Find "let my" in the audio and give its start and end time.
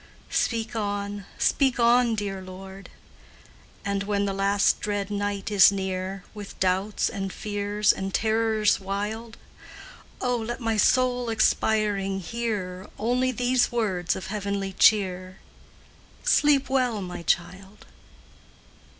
10.37-10.75